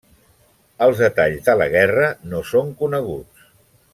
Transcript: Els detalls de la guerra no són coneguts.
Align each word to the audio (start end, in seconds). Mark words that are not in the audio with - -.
Els 0.85 1.01
detalls 1.01 1.43
de 1.51 1.55
la 1.61 1.69
guerra 1.77 2.09
no 2.33 2.41
són 2.55 2.75
coneguts. 2.83 3.47